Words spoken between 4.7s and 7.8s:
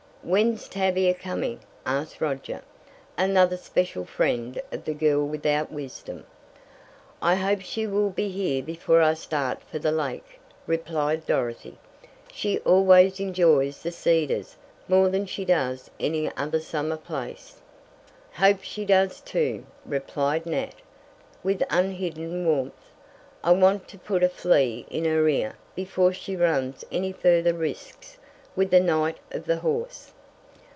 of the girl without wisdom. "I hope